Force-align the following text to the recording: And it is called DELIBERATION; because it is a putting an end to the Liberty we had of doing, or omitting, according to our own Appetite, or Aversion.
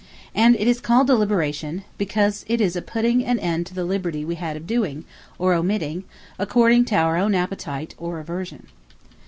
And 0.33 0.55
it 0.55 0.65
is 0.67 0.81
called 0.81 1.05
DELIBERATION; 1.05 1.83
because 1.99 2.43
it 2.47 2.59
is 2.59 2.75
a 2.75 2.81
putting 2.81 3.23
an 3.23 3.37
end 3.37 3.67
to 3.67 3.75
the 3.75 3.85
Liberty 3.85 4.25
we 4.25 4.33
had 4.33 4.57
of 4.57 4.65
doing, 4.65 5.05
or 5.37 5.53
omitting, 5.53 6.05
according 6.39 6.85
to 6.85 6.95
our 6.95 7.17
own 7.17 7.35
Appetite, 7.35 7.93
or 7.99 8.17
Aversion. 8.19 8.65